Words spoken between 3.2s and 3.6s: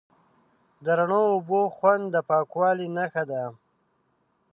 ده.